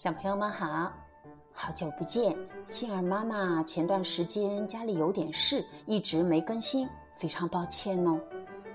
[0.00, 0.90] 小朋友们好，
[1.52, 2.34] 好久不见！
[2.66, 6.88] 杏儿妈妈前段时间家里有点事，一直没更新，
[7.18, 8.18] 非常抱歉哦。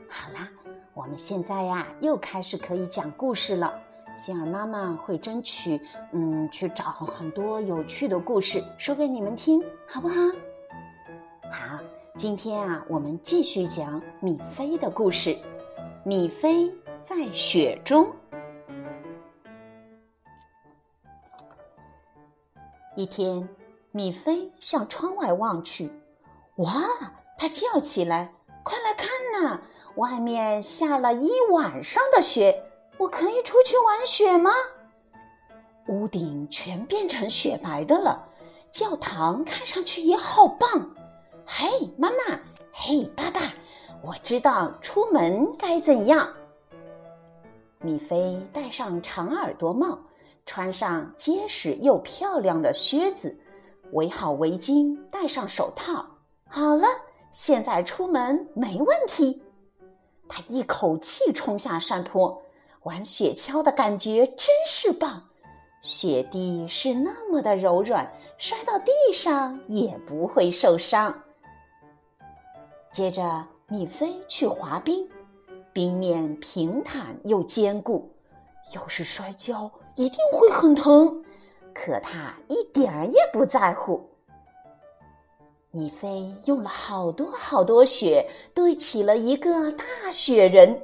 [0.07, 0.47] 好啦，
[0.93, 3.73] 我们现在呀又开始可以讲故事了。
[4.15, 5.81] 杏儿妈妈会争取，
[6.11, 10.15] 嗯，去找很多有趣的故事说给你们听，好不好？
[11.51, 11.79] 好，
[12.15, 15.35] 今天啊，我们继续讲米菲的故事。
[16.03, 16.71] 米菲
[17.03, 18.13] 在雪中。
[22.95, 23.49] 一天，
[23.91, 25.91] 米菲向窗外望去，
[26.55, 26.85] 哇！
[27.37, 29.59] 他叫起来：“快来看呐，
[29.95, 32.63] 外面下了一晚上的雪，
[32.97, 34.51] 我可以出去玩雪吗？”
[35.87, 38.29] 屋顶全变成雪白的了，
[38.71, 40.95] 教堂看上去也好棒。
[41.45, 42.39] 嘿，妈妈！
[42.71, 43.41] 嘿，爸爸！
[44.01, 46.29] 我知道出门该怎样。
[47.81, 49.99] 米菲戴上长耳朵帽。
[50.45, 53.35] 穿上结实又漂亮的靴子，
[53.91, 56.05] 围好围巾，戴上手套。
[56.47, 56.87] 好了，
[57.31, 59.41] 现在出门没问题。
[60.27, 62.41] 他一口气冲下山坡，
[62.83, 65.21] 玩雪橇的感觉真是棒。
[65.81, 71.13] 雪地是那么的柔软，摔到地上也不会受伤。
[72.91, 75.07] 接着，米菲去滑冰，
[75.73, 78.11] 冰面平坦又坚固。
[78.73, 81.23] 要是摔跤，一定会很疼，
[81.73, 84.09] 可他一点儿也不在乎。
[85.71, 90.81] 米菲用了好多好多雪，堆起了一个大雪人。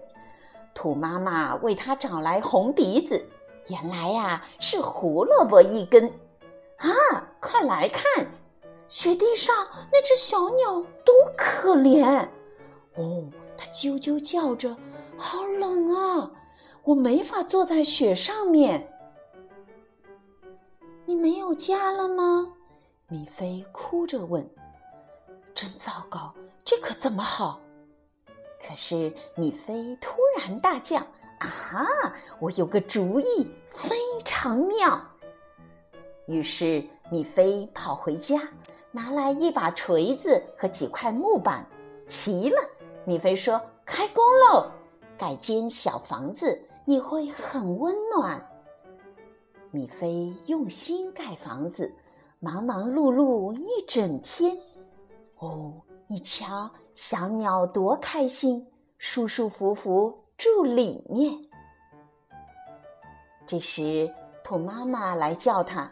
[0.73, 3.21] 兔妈妈为他找来红鼻子，
[3.67, 6.07] 原来呀是胡萝卜一根。
[6.77, 6.89] 啊，
[7.39, 8.25] 快来看，
[8.87, 9.55] 雪地上
[9.91, 12.27] 那只小鸟多可怜！
[12.95, 13.23] 哦，
[13.57, 14.75] 它啾啾叫着，
[15.17, 16.31] 好冷啊！
[16.83, 18.90] 我没法坐在雪上面。
[21.21, 22.51] 没有家了吗？
[23.07, 24.43] 米菲哭着问。
[25.53, 26.33] 真糟糕，
[26.65, 27.61] 这可怎么好？
[28.67, 30.97] 可是米菲突然大叫
[31.37, 31.85] ：“啊哈！
[32.39, 33.95] 我有个主意，非
[34.25, 34.99] 常妙！”
[36.25, 38.41] 于是米菲跑回家，
[38.89, 41.63] 拿来一把锤子和几块木板。
[42.07, 42.57] 齐了，
[43.05, 44.71] 米菲说：“开工喽！
[45.19, 48.43] 盖间小房子。”你会很温暖。
[49.73, 51.89] 米菲用心盖房子，
[52.39, 54.57] 忙忙碌碌一整天。
[55.37, 58.67] 哦，你瞧，小鸟多开心，
[58.97, 61.33] 舒舒服服住里面。
[63.47, 65.89] 这时，兔妈妈来叫它：“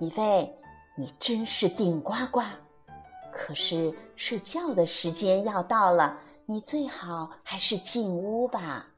[0.00, 0.52] 米菲，
[0.96, 2.42] 你真是顶呱呱！
[3.30, 8.88] 可是睡觉的时间要到了，你最好还是进屋吧。”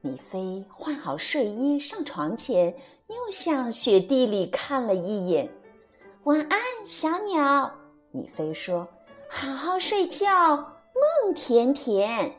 [0.00, 2.74] 米菲换好睡衣，上床前
[3.08, 5.50] 又向雪地里看了一眼。
[6.24, 7.72] 晚安，小鸟。
[8.10, 8.86] 米菲说
[9.28, 12.30] ：“好好睡觉，梦甜甜。”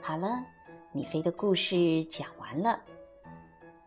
[0.00, 0.44] 好了，
[0.92, 2.80] 米菲的故事讲完了。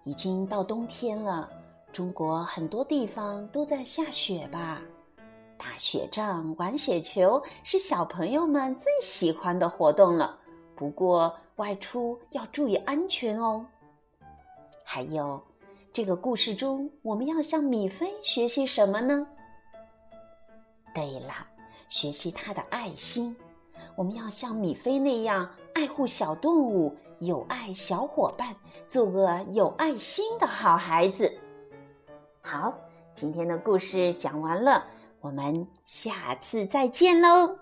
[0.04, 1.50] 已经到冬天了，
[1.92, 4.82] 中国很多地方都在下雪吧。
[5.64, 10.38] 打雪仗、玩雪球是小朋友们最喜欢的活动了。
[10.76, 13.66] 不过外出要注意安全哦。
[14.84, 15.42] 还有，
[15.94, 19.26] 这个故事中我们要向米菲学习什么呢？
[20.94, 21.34] 对了，
[21.88, 23.34] 学习他的爱心。
[23.96, 28.54] 我们要像米菲那样爱护小动物，友爱小伙伴，
[28.90, 31.34] 做个有爱心的好孩子。
[32.42, 32.78] 好，
[33.16, 34.86] 今天的故事讲完了。
[35.24, 37.58] 我们下次再见喽。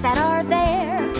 [0.00, 1.15] that are there.